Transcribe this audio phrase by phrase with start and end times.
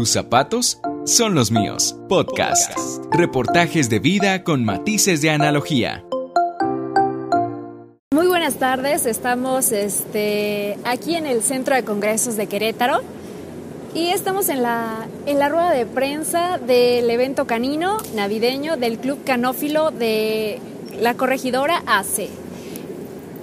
[0.00, 1.94] Tus zapatos son los míos.
[2.08, 2.72] Podcast.
[3.12, 6.06] Reportajes de vida con matices de analogía.
[8.10, 13.02] Muy buenas tardes, estamos este, aquí en el Centro de Congresos de Querétaro
[13.94, 19.22] y estamos en la, en la rueda de prensa del evento canino navideño del Club
[19.22, 20.60] Canófilo de
[20.98, 22.30] la corregidora AC.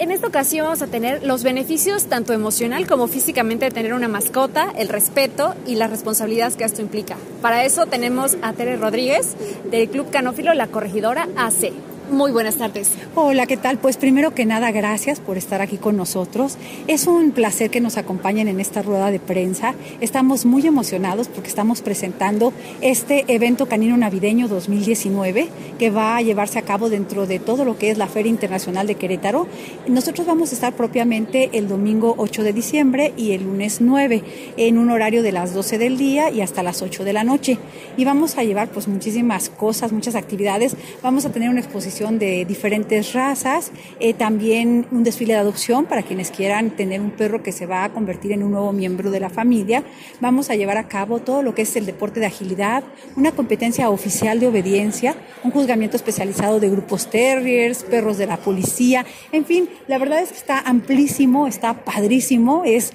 [0.00, 4.06] En esta ocasión vamos a tener los beneficios tanto emocional como físicamente de tener una
[4.06, 7.16] mascota, el respeto y las responsabilidades que esto implica.
[7.42, 9.34] Para eso tenemos a Tere Rodríguez
[9.72, 11.72] del Club Canófilo La Corregidora AC.
[12.10, 12.92] Muy buenas tardes.
[13.14, 13.76] Hola, ¿qué tal?
[13.76, 16.56] Pues primero que nada, gracias por estar aquí con nosotros.
[16.86, 19.74] Es un placer que nos acompañen en esta rueda de prensa.
[20.00, 25.48] Estamos muy emocionados porque estamos presentando este evento canino navideño 2019
[25.78, 28.86] que va a llevarse a cabo dentro de todo lo que es la Feria Internacional
[28.86, 29.46] de Querétaro.
[29.86, 34.22] Nosotros vamos a estar propiamente el domingo 8 de diciembre y el lunes 9
[34.56, 37.58] en un horario de las 12 del día y hasta las 8 de la noche.
[37.98, 40.74] Y vamos a llevar pues muchísimas cosas, muchas actividades.
[41.02, 46.04] Vamos a tener una exposición de diferentes razas, eh, también un desfile de adopción para
[46.04, 49.18] quienes quieran tener un perro que se va a convertir en un nuevo miembro de
[49.18, 49.82] la familia.
[50.20, 52.84] Vamos a llevar a cabo todo lo que es el deporte de agilidad,
[53.16, 59.04] una competencia oficial de obediencia, un juzgamiento especializado de grupos terriers, perros de la policía,
[59.32, 62.92] en fin, la verdad es que está amplísimo, está padrísimo, es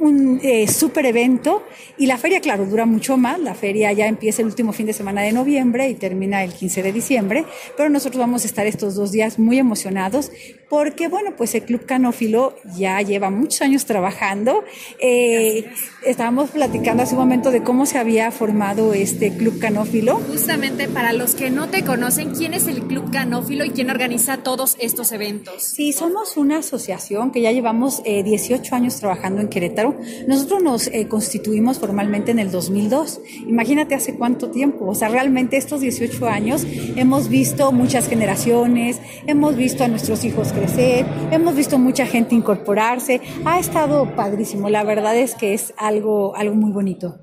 [0.00, 1.62] un eh, super evento
[1.96, 3.38] y la feria, claro, dura mucho más.
[3.38, 6.82] La feria ya empieza el último fin de semana de noviembre y termina el 15
[6.82, 7.44] de diciembre,
[7.76, 10.30] pero nosotros vamos a estar estos dos días muy emocionados
[10.68, 14.64] porque, bueno, pues el Club Canófilo ya lleva muchos años trabajando.
[14.98, 15.70] Eh,
[16.04, 20.20] estábamos platicando hace un momento de cómo se había formado este Club Canófilo.
[20.28, 24.38] Justamente para los que no te conocen, ¿quién es el Club Canófilo y quién organiza
[24.38, 25.62] todos estos eventos?
[25.62, 29.83] Sí, somos una asociación que ya llevamos 18 eh, años trabajando en Querétaro.
[30.26, 33.20] Nosotros nos eh, constituimos formalmente en el 2002.
[33.46, 34.86] Imagínate hace cuánto tiempo.
[34.86, 40.52] O sea, realmente estos 18 años hemos visto muchas generaciones, hemos visto a nuestros hijos
[40.52, 43.20] crecer, hemos visto mucha gente incorporarse.
[43.44, 44.70] Ha estado padrísimo.
[44.70, 47.18] La verdad es que es algo, algo muy bonito.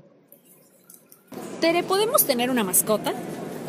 [1.60, 3.12] Tere, ¿podemos tener una mascota?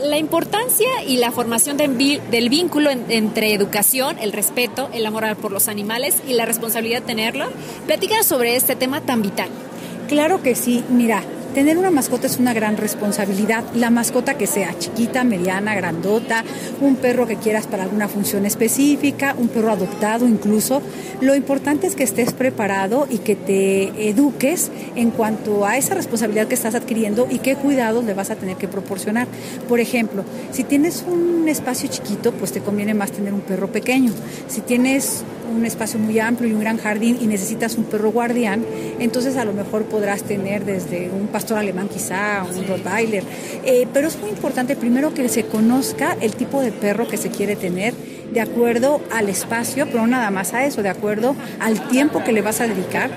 [0.02, 5.68] La importancia y la formación del vínculo entre educación, el respeto, el amor por los
[5.68, 7.46] animales y la responsabilidad de tenerlo.
[7.86, 9.50] Platica sobre este tema tan vital.
[10.10, 10.84] Claro que sí.
[10.90, 13.64] Mira, Tener una mascota es una gran responsabilidad.
[13.76, 16.44] La mascota que sea chiquita, mediana, grandota,
[16.82, 20.82] un perro que quieras para alguna función específica, un perro adoptado incluso.
[21.22, 26.48] Lo importante es que estés preparado y que te eduques en cuanto a esa responsabilidad
[26.48, 29.28] que estás adquiriendo y qué cuidados le vas a tener que proporcionar.
[29.70, 34.12] Por ejemplo, si tienes un espacio chiquito, pues te conviene más tener un perro pequeño.
[34.48, 38.66] Si tienes un espacio muy amplio y un gran jardín y necesitas un perro guardián,
[39.00, 43.24] entonces a lo mejor podrás tener desde un pastor alemán quizá, un Rottweiler.
[43.64, 47.30] Eh, pero es muy importante primero que se conozca el tipo de perro que se
[47.30, 47.94] quiere tener
[48.34, 52.42] de acuerdo al espacio, pero nada más a eso, de acuerdo al tiempo que le
[52.42, 53.12] vas a dedicar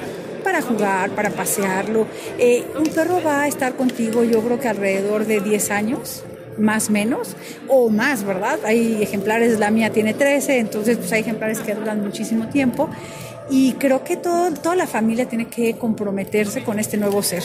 [0.45, 2.07] para jugar, para pasearlo.
[2.39, 6.23] Eh, un perro va a estar contigo yo creo que alrededor de 10 años
[6.59, 7.37] más menos
[7.69, 8.59] o más, ¿verdad?
[8.65, 12.91] Hay ejemplares, la mía tiene 13, entonces pues hay ejemplares que duran muchísimo tiempo
[13.51, 17.43] y creo que todo, toda la familia tiene que comprometerse con este nuevo ser.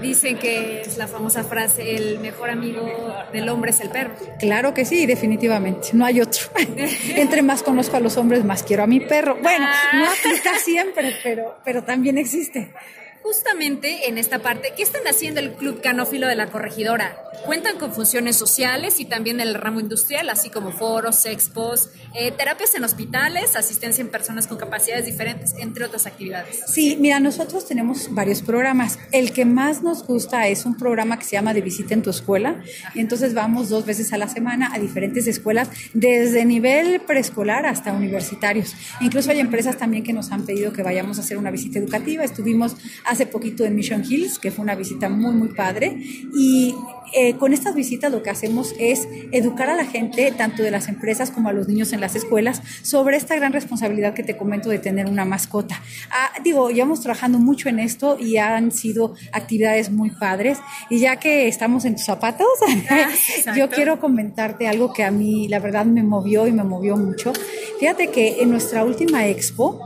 [0.00, 2.88] Dicen que es la famosa frase, el mejor amigo
[3.34, 4.14] del hombre es el perro.
[4.38, 6.46] Claro que sí, definitivamente, no hay otro.
[7.16, 9.36] Entre más conozco a los hombres, más quiero a mi perro.
[9.42, 10.14] Bueno, no ah.
[10.18, 12.72] aplica siempre, pero, pero también existe.
[13.22, 17.16] Justamente en esta parte, ¿qué están haciendo el Club Canófilo de la Corregidora?
[17.44, 22.74] Cuentan con funciones sociales y también el ramo industrial, así como foros, expos, eh, terapias
[22.74, 26.60] en hospitales, asistencia en personas con capacidades diferentes, entre otras actividades.
[26.66, 28.98] Sí, mira, nosotros tenemos varios programas.
[29.12, 32.10] El que más nos gusta es un programa que se llama De Visita en tu
[32.10, 32.62] Escuela.
[32.94, 37.92] Y entonces vamos dos veces a la semana a diferentes escuelas, desde nivel preescolar hasta
[37.92, 38.74] universitarios.
[39.00, 42.24] Incluso hay empresas también que nos han pedido que vayamos a hacer una visita educativa.
[42.24, 42.76] Estuvimos
[43.10, 45.96] hace poquito en Mission Hills, que fue una visita muy, muy padre.
[46.32, 46.76] Y
[47.12, 50.86] eh, con estas visitas lo que hacemos es educar a la gente, tanto de las
[50.86, 54.70] empresas como a los niños en las escuelas, sobre esta gran responsabilidad que te comento
[54.70, 55.82] de tener una mascota.
[56.12, 60.58] Ah, digo, llevamos trabajando mucho en esto y han sido actividades muy padres.
[60.88, 62.46] Y ya que estamos en tus zapatos,
[62.90, 63.10] ah,
[63.56, 67.32] yo quiero comentarte algo que a mí, la verdad, me movió y me movió mucho.
[67.80, 69.80] Fíjate que en nuestra última expo,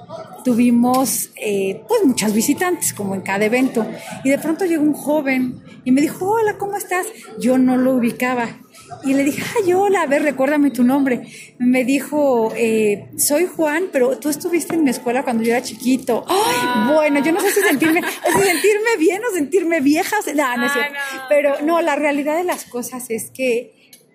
[0.44, 3.86] tuvimos eh, pues muchas visitantes, como en cada evento.
[4.22, 7.06] Y de pronto llegó un joven y me dijo, hola, ¿cómo estás?
[7.40, 8.60] Yo no lo ubicaba.
[9.04, 11.22] Y le dije, ay, hola, a ver, recuérdame tu nombre.
[11.58, 16.24] Me dijo, eh, soy Juan, pero tú estuviste en mi escuela cuando yo era chiquito.
[16.28, 20.16] Ay, bueno, yo no sé si sentirme, si sentirme bien o sentirme vieja.
[20.34, 20.94] No, no es cierto.
[21.28, 23.73] Pero no, la realidad de las cosas es que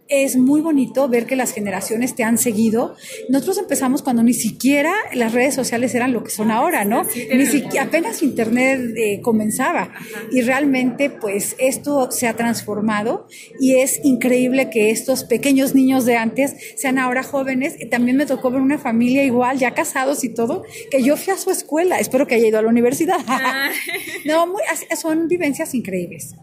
[0.09, 2.95] es muy bonito ver que las generaciones te han seguido.
[3.29, 7.03] Nosotros empezamos cuando ni siquiera las redes sociales eran lo que son ahora, ¿no?
[7.31, 9.93] ni siquiera, apenas Internet eh, comenzaba.
[10.31, 13.27] Y realmente, pues, esto se ha transformado
[13.59, 17.75] y es increíble que estos pequeños niños de antes sean ahora jóvenes.
[17.91, 21.37] También me tocó ver una familia igual, ya casados y todo, que yo fui a
[21.37, 21.99] su escuela.
[21.99, 23.19] Espero que haya ido a la universidad.
[23.27, 23.69] Ah.
[24.25, 24.55] no,
[24.99, 26.33] son vivencias increíbles.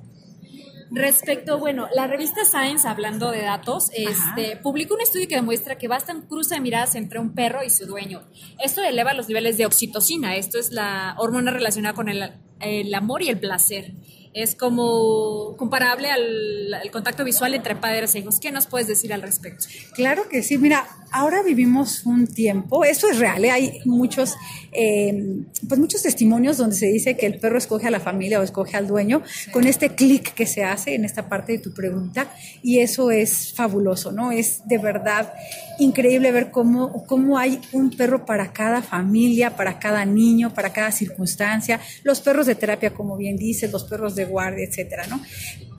[0.91, 5.89] Respecto, bueno, la revista Science, hablando de datos, este, publicó un estudio que demuestra que
[5.89, 8.23] basta un cruce de miradas entre un perro y su dueño.
[8.63, 13.23] Esto eleva los niveles de oxitocina, esto es la hormona relacionada con el, el amor
[13.23, 13.93] y el placer
[14.37, 18.39] es como comparable al, contacto visual entre padres e hijos.
[18.39, 19.65] ¿Qué nos puedes decir al respecto?
[19.95, 23.51] Claro que sí, mira, ahora vivimos un tiempo, esto es real, ¿eh?
[23.51, 24.35] hay muchos,
[24.73, 28.43] eh, pues muchos testimonios donde se dice que el perro escoge a la familia o
[28.43, 29.23] escoge al dueño
[29.53, 32.31] con este clic que se hace en esta parte de tu pregunta
[32.63, 34.33] y eso es fabuloso, ¿no?
[34.33, 35.33] Es de verdad
[35.79, 40.93] increíble ver cómo, cómo hay un perro para cada familia, para cada niño, para cada
[40.93, 41.81] circunstancia.
[42.03, 45.23] Los perros de terapia, como bien dices, los perros de guardia, etcétera, ¿no?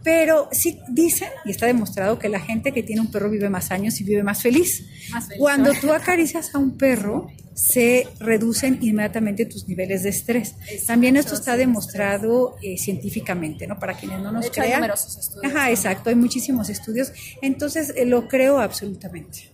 [0.04, 3.72] Pero sí dicen, y está demostrado, que la gente que tiene un perro vive más
[3.72, 4.86] años y vive más feliz.
[5.38, 7.28] Cuando tú acaricias a un perro,
[7.58, 10.56] se reducen inmediatamente tus niveles de estrés.
[10.86, 13.80] También esto está demostrado eh, científicamente, ¿no?
[13.80, 14.68] Para quienes no nos de crean.
[14.68, 15.54] Hay numerosos estudios.
[15.54, 17.12] Ajá, exacto, hay muchísimos estudios.
[17.42, 19.52] Entonces, eh, lo creo absolutamente.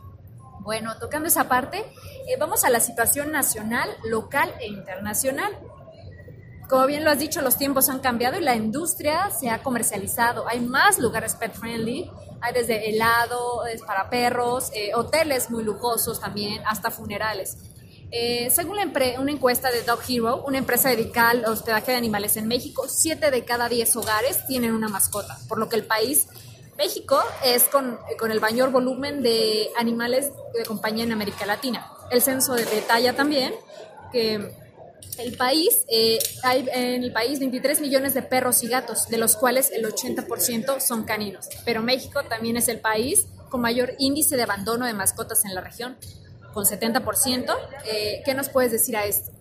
[0.60, 5.52] Bueno, tocando esa parte, eh, vamos a la situación nacional, local e internacional.
[6.70, 10.48] Como bien lo has dicho, los tiempos han cambiado y la industria se ha comercializado.
[10.48, 12.10] Hay más lugares pet friendly,
[12.42, 17.58] hay desde helado es para perros, eh, hoteles muy lujosos también, hasta funerales.
[18.12, 22.48] Eh, según una encuesta de Dog Hero, una empresa dedicada al hospedaje de animales en
[22.48, 26.28] México, 7 de cada 10 hogares tienen una mascota, por lo que el país
[26.78, 31.92] México es con, con, el mayor volumen de animales de compañía en América Latina.
[32.12, 33.54] El censo detalla también
[34.12, 34.63] que
[35.18, 39.36] el país, eh, hay en el país 23 millones de perros y gatos, de los
[39.36, 41.50] cuales el 80% son caninos.
[41.66, 45.62] Pero México también es el país con mayor índice de abandono de mascotas en la
[45.62, 45.96] región,
[46.54, 47.56] con 70%.
[47.86, 49.32] Eh, ¿Qué nos puedes decir a esto?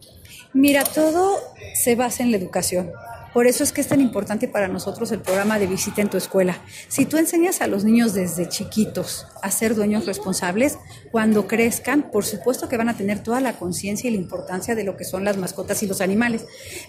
[0.52, 1.38] Mira, todo
[1.74, 2.92] se basa en la educación.
[3.32, 6.18] Por eso es que es tan importante para nosotros el programa de visita en tu
[6.18, 6.58] escuela.
[6.88, 10.78] Si tú enseñas a los niños desde chiquitos a ser dueños responsables,
[11.10, 14.84] cuando crezcan, por supuesto que van a tener toda la conciencia y la importancia de
[14.84, 16.44] lo que son las mascotas y los animales.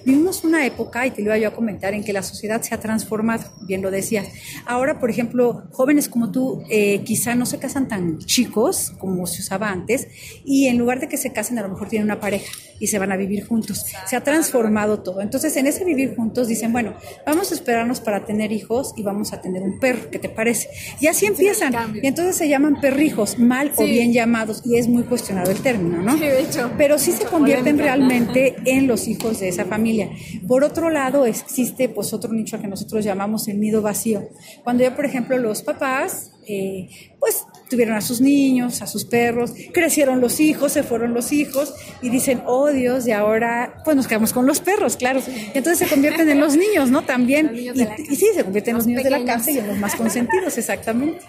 [0.05, 2.75] Vivimos una época, y te lo iba yo a comentar, en que la sociedad se
[2.75, 4.27] ha transformado, bien lo decías.
[4.65, 9.41] Ahora, por ejemplo, jóvenes como tú eh, quizá no se casan tan chicos como se
[9.41, 10.07] usaba antes,
[10.43, 12.99] y en lugar de que se casen, a lo mejor tienen una pareja y se
[12.99, 13.85] van a vivir juntos.
[14.07, 15.21] Se ha transformado todo.
[15.21, 16.95] Entonces, en ese vivir juntos, dicen, bueno,
[17.25, 20.69] vamos a esperarnos para tener hijos y vamos a tener un perro, ¿qué te parece?
[20.99, 21.73] Y así empiezan.
[22.01, 26.01] Y entonces se llaman perrijos, mal o bien llamados, y es muy cuestionado el término,
[26.01, 26.13] ¿no?
[26.13, 26.71] Sí, de hecho.
[26.77, 30.09] Pero sí se convierten realmente en los hijos de esa familia.
[30.47, 34.27] Por otro lado, existe pues otro nicho que nosotros llamamos el nido vacío.
[34.63, 36.89] Cuando ya, por ejemplo, los papás eh,
[37.19, 41.73] pues tuvieron a sus niños, a sus perros, crecieron los hijos, se fueron los hijos
[42.01, 45.21] y dicen, oh Dios, y ahora pues nos quedamos con los perros, claro.
[45.27, 47.03] Y entonces se convierten en los niños, ¿no?
[47.03, 47.51] También.
[47.55, 50.57] Y, sí, se convierten en los, niños de la casa y en los más consentidos,
[50.57, 51.19] exactamente.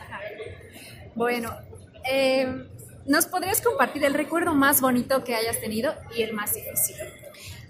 [1.14, 1.56] Bueno,
[2.10, 2.46] eh,
[3.06, 6.96] ¿nos podrías compartir el recuerdo más bonito que hayas tenido y el más difícil?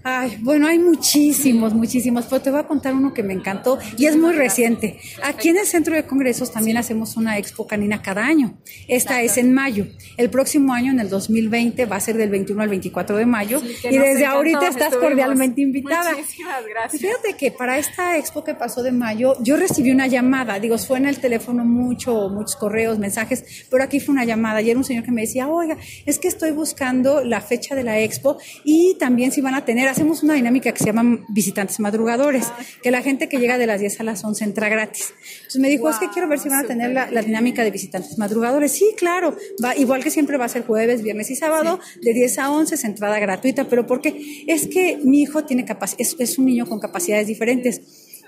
[0.06, 4.04] Ay, bueno, hay muchísimos, muchísimos, pero te voy a contar uno que me encantó y
[4.04, 5.00] es muy reciente.
[5.23, 8.58] Aquí en el Centro de Congresos también hacemos una expo canina cada año.
[8.87, 9.87] Esta es en mayo.
[10.18, 13.62] El próximo año, en el 2020, va a ser del 21 al 24 de mayo
[13.90, 16.12] y desde ahorita estás cordialmente invitada.
[16.12, 17.00] Muchísimas gracias.
[17.00, 20.99] Fíjate que para esta expo que pasó de mayo, yo recibí una llamada, digo, fue
[20.99, 24.84] en el teléfono mucho, muchos correos, mensajes, pero aquí fue una llamada y era un
[24.84, 28.96] señor que me decía, oiga, es que estoy buscando la fecha de la expo y
[28.99, 32.46] también si van a tener hacemos una dinámica que se llama visitantes madrugadores,
[32.82, 35.14] que la gente que llega de las 10 a las 11 entra gratis.
[35.36, 38.18] Entonces me dijo, es que quiero ver si van a tener la, dinámica de visitantes
[38.18, 38.72] madrugadores.
[38.72, 42.38] Sí, claro, va, igual que siempre va a ser jueves, viernes y sábado, de 10
[42.38, 45.64] a 11 es entrada gratuita, pero porque es que mi hijo tiene
[45.98, 47.80] es, es un niño con capacidades diferentes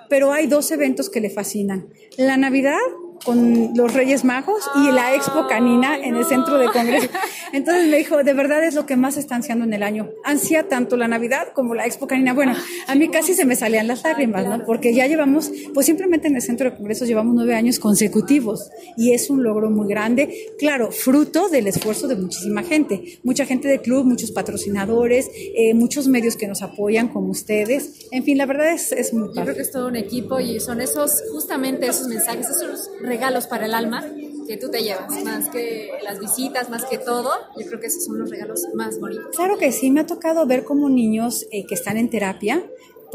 [0.09, 1.89] pero hay dos eventos que le fascinan.
[2.17, 2.79] La Navidad
[3.25, 7.09] con los Reyes Magos y la Expo Canina en el centro de congreso.
[7.53, 10.11] Entonces me dijo, de verdad es lo que más está ansiando en el año.
[10.25, 12.35] Ansia tanto la Navidad como la Expo Canina.
[12.35, 12.55] Bueno,
[12.87, 14.65] a mí casi se me salían las lágrimas, ¿no?
[14.65, 19.13] Porque ya llevamos, pues simplemente en el centro de congresos llevamos nueve años consecutivos y
[19.13, 20.53] es un logro muy grande.
[20.59, 23.19] Claro, fruto del esfuerzo de muchísima gente.
[23.23, 28.07] Mucha gente del club, muchos patrocinadores, eh, muchos medios que nos apoyan como ustedes.
[28.11, 30.61] En fin, la verdad es, es muy Yo creo que es todo un equipo y
[30.61, 34.05] son esos, justamente esos mensajes, esos regalos para el alma
[34.47, 37.31] que tú te llevas, más que las visitas, más que todo.
[37.59, 39.35] Yo creo que esos son los regalos más bonitos.
[39.35, 42.63] Claro que sí, me ha tocado ver como niños eh, que están en terapia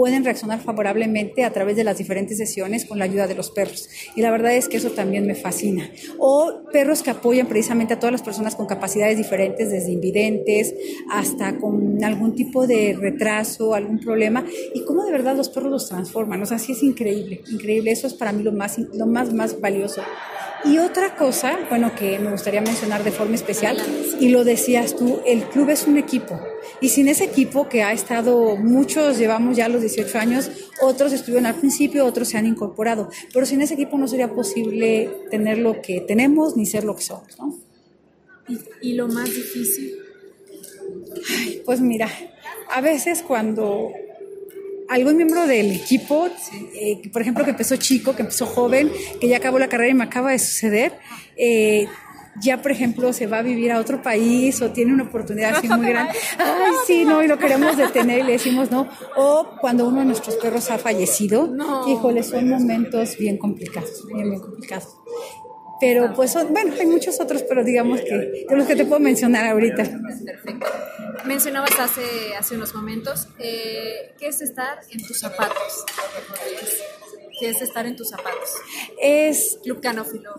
[0.01, 3.87] pueden reaccionar favorablemente a través de las diferentes sesiones con la ayuda de los perros.
[4.15, 5.91] Y la verdad es que eso también me fascina.
[6.17, 10.73] O perros que apoyan precisamente a todas las personas con capacidades diferentes, desde invidentes
[11.11, 14.43] hasta con algún tipo de retraso, algún problema,
[14.73, 16.41] y cómo de verdad los perros los transforman.
[16.41, 17.91] O sea, sí es increíble, increíble.
[17.91, 20.01] Eso es para mí lo más, lo más, más valioso.
[20.65, 23.77] Y otra cosa, bueno, que me gustaría mencionar de forma especial,
[24.19, 26.39] y lo decías tú, el club es un equipo.
[26.79, 30.51] Y sin ese equipo que ha estado, muchos llevamos ya los 18 años,
[30.81, 35.09] otros estuvieron al principio, otros se han incorporado, pero sin ese equipo no sería posible
[35.29, 37.55] tener lo que tenemos ni ser lo que somos, ¿no?
[38.47, 39.95] ¿Y, y lo más difícil?
[41.39, 42.09] Ay, pues mira,
[42.69, 43.91] a veces cuando
[44.91, 46.27] algún miembro del equipo,
[46.73, 48.91] eh, por ejemplo, que empezó chico, que empezó joven,
[49.21, 50.93] que ya acabó la carrera y me acaba de suceder,
[51.37, 51.87] eh,
[52.39, 55.67] ya, por ejemplo, se va a vivir a otro país o tiene una oportunidad así
[55.67, 56.13] muy grande.
[56.37, 58.87] Ay, sí, no, y lo queremos detener y le decimos no.
[59.15, 61.49] O cuando uno de nuestros perros ha fallecido,
[61.87, 64.97] híjole, son momentos bien complicados, bien, bien complicados.
[65.79, 68.99] Pero pues son, bueno, hay muchos otros, pero digamos que de los que te puedo
[68.99, 69.83] mencionar ahorita.
[70.25, 70.67] Perfecto.
[71.25, 75.85] Mencionabas hace, hace unos momentos, eh, ¿qué es estar en tus zapatos?
[77.41, 78.49] ¿Qué es estar en tus zapatos?
[79.01, 79.57] Es...
[79.63, 80.29] Club Canófilo.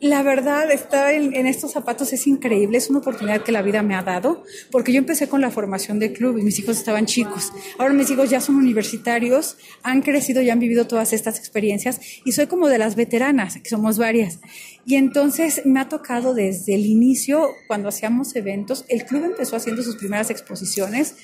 [0.00, 3.82] La verdad, estar en, en, estos zapatos es increíble, es una oportunidad que la vida
[3.82, 7.04] me ha dado, porque yo empecé con la formación del club y mis hijos estaban
[7.04, 7.52] chicos.
[7.76, 12.32] Ahora mis hijos ya son universitarios, han crecido y han vivido todas estas experiencias y
[12.32, 14.40] soy como de las veteranas, que somos varias.
[14.86, 19.82] Y entonces me ha tocado desde el inicio, cuando hacíamos eventos, el club empezó haciendo
[19.82, 21.16] sus primeras exposiciones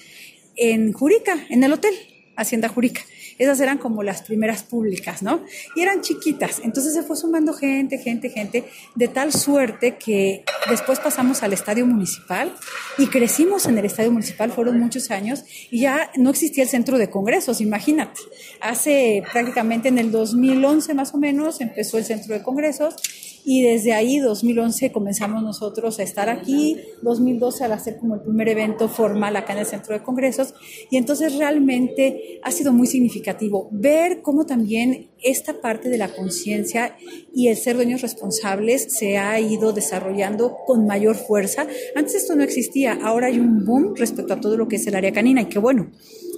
[0.56, 1.94] en Jurica, en el hotel,
[2.36, 3.00] Hacienda Jurica.
[3.38, 5.40] Esas eran como las primeras públicas, ¿no?
[5.76, 6.60] Y eran chiquitas.
[6.64, 8.64] Entonces se fue sumando gente, gente, gente,
[8.94, 12.54] de tal suerte que después pasamos al estadio municipal
[12.98, 16.98] y crecimos en el estadio municipal, fueron muchos años, y ya no existía el centro
[16.98, 18.20] de congresos, imagínate.
[18.60, 22.96] Hace prácticamente en el 2011 más o menos empezó el centro de congresos
[23.44, 28.48] y desde ahí, 2011, comenzamos nosotros a estar aquí, 2012 al hacer como el primer
[28.48, 30.54] evento formal acá en el Centro de Congresos,
[30.90, 36.96] y entonces realmente ha sido muy significativo ver cómo también esta parte de la conciencia
[37.34, 41.66] y el ser dueños responsables se ha ido desarrollando con mayor fuerza.
[41.94, 44.94] Antes esto no existía, ahora hay un boom respecto a todo lo que es el
[44.94, 45.90] área canina, y que bueno,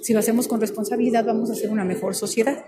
[0.03, 2.65] si lo hacemos con responsabilidad vamos a hacer una mejor sociedad.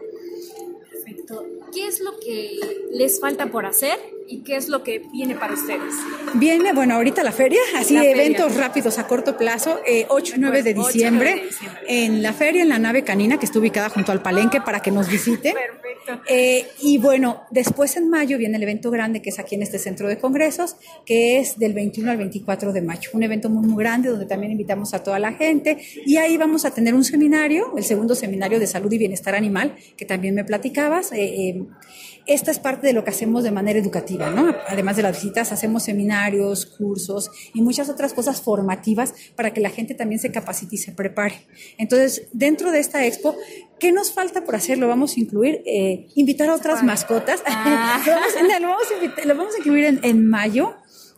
[0.90, 1.57] Perfecto.
[1.72, 2.58] ¿Qué es lo que
[2.92, 5.94] les falta por hacer y qué es lo que viene para ustedes?
[6.34, 8.68] Viene, bueno, ahorita la feria, así la eventos feria.
[8.68, 12.32] rápidos a corto plazo, eh, 8 y 9 de, diciembre, 8 de diciembre, en la
[12.32, 15.54] feria en la nave canina que está ubicada junto al palenque para que nos visiten.
[15.54, 15.87] Perfecto.
[16.28, 19.78] Eh, y bueno, después en mayo viene el evento grande que es aquí en este
[19.78, 23.82] centro de congresos, que es del 21 al 24 de mayo, un evento muy, muy
[23.82, 27.76] grande donde también invitamos a toda la gente y ahí vamos a tener un seminario,
[27.76, 31.12] el segundo seminario de salud y bienestar animal, que también me platicabas.
[31.12, 31.62] Eh,
[32.28, 34.54] esta es parte de lo que hacemos de manera educativa, ¿no?
[34.68, 39.70] Además de las visitas, hacemos seminarios, cursos y muchas otras cosas formativas para que la
[39.70, 41.46] gente también se capacite y se prepare.
[41.78, 43.34] Entonces, dentro de esta expo,
[43.80, 44.76] ¿qué nos falta por hacer?
[44.76, 47.42] Lo vamos a incluir, eh, invitar a otras mascotas.
[47.46, 48.02] Ah.
[48.06, 50.76] lo, vamos, no, lo, vamos a invitar, lo, vamos a incluir en, en mayo.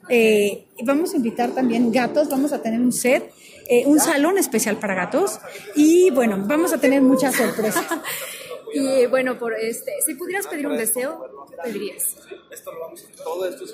[0.09, 3.33] Eh, vamos a invitar también gatos, vamos a tener un set.
[3.73, 5.38] Eh, un salón especial para gatos
[5.76, 7.85] y bueno, vamos a tener muchas sorpresas.
[8.73, 12.17] Y bueno, por este, si pudieras pedir un deseo, ¿qué pedirías?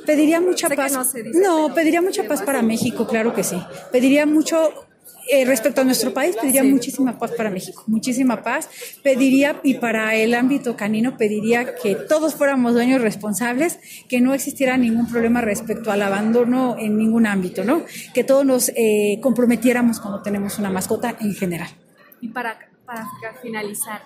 [0.05, 0.93] Pediría mucha paz.
[0.93, 3.61] No, se dice, no, pediría mucha paz para México, claro que sí.
[3.93, 4.87] Pediría mucho
[5.29, 6.69] eh, respecto a nuestro país, pediría sí.
[6.69, 8.69] muchísima paz para México, muchísima paz.
[9.03, 14.77] Pediría, y para el ámbito canino, pediría que todos fuéramos dueños responsables, que no existiera
[14.77, 17.85] ningún problema respecto al abandono en ningún ámbito, ¿no?
[18.15, 21.71] Que todos nos eh, comprometiéramos cuando tenemos una mascota en general.
[22.21, 23.09] Y para, para
[23.43, 24.03] finalizar,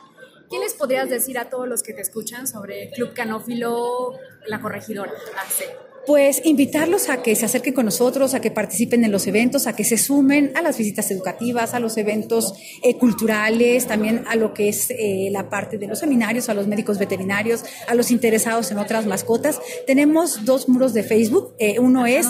[0.50, 4.12] ¿Qué les podrías decir a todos los que te escuchan sobre Club Canófilo
[4.46, 5.12] La Corregidora?
[5.12, 5.90] AC?
[6.06, 9.76] pues invitarlos a que se acerquen con nosotros, a que participen en los eventos, a
[9.76, 14.54] que se sumen a las visitas educativas, a los eventos eh, culturales, también a lo
[14.54, 18.70] que es eh, la parte de los seminarios, a los médicos veterinarios, a los interesados
[18.70, 19.60] en otras mascotas.
[19.86, 21.54] Tenemos dos muros de Facebook.
[21.58, 22.26] Eh, uno es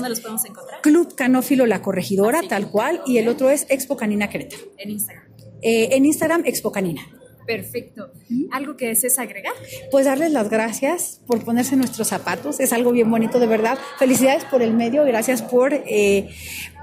[0.83, 4.65] Club Canófilo La Corregidora, tal cual, y el otro es Expo Canina Querétaro.
[4.77, 5.25] En Instagram.
[5.62, 7.20] en Instagram, Expo Canina.
[7.50, 8.12] Perfecto.
[8.52, 9.52] ¿Algo que desees agregar?
[9.90, 12.61] Pues darles las gracias por ponerse nuestros zapatos.
[12.61, 13.76] Es algo bien bonito, de verdad.
[13.99, 15.04] Felicidades por el medio.
[15.04, 16.28] Gracias por eh,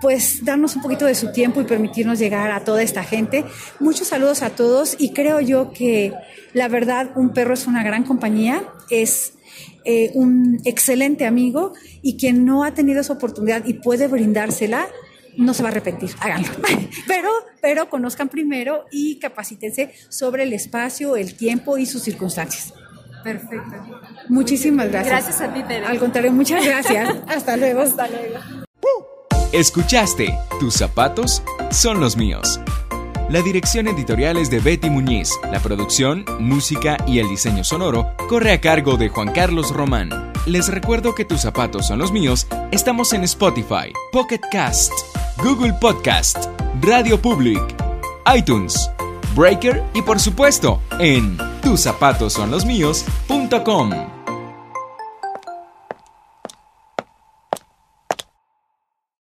[0.01, 3.45] pues darnos un poquito de su tiempo y permitirnos llegar a toda esta gente.
[3.79, 6.11] Muchos saludos a todos y creo yo que
[6.51, 8.67] la verdad un perro es una gran compañía.
[8.89, 9.35] Es
[9.85, 11.71] eh, un excelente amigo
[12.01, 14.85] y quien no ha tenido esa oportunidad y puede brindársela,
[15.37, 16.49] no se va a arrepentir, háganlo.
[17.07, 17.29] Pero,
[17.61, 22.73] pero conozcan primero y capacítense sobre el espacio, el tiempo y sus circunstancias.
[23.23, 23.75] Perfecto.
[24.29, 25.25] Muchísimas gracias.
[25.25, 25.85] Gracias a ti, Tere.
[25.85, 27.15] Al contrario, muchas gracias.
[27.27, 27.81] Hasta luego.
[27.81, 28.39] Hasta luego.
[29.51, 31.41] Escuchaste, tus zapatos
[31.71, 32.59] son los míos.
[33.29, 35.31] La dirección editorial es de Betty Muñiz.
[35.51, 40.31] La producción, música y el diseño sonoro corre a cargo de Juan Carlos Román.
[40.45, 42.47] Les recuerdo que tus zapatos son los míos.
[42.71, 44.93] Estamos en Spotify, Pocket Cast,
[45.43, 46.47] Google Podcast,
[46.81, 47.61] Radio Public,
[48.35, 48.89] iTunes,
[49.35, 54.16] Breaker y por supuesto en tuszapatosonlosmíos.com.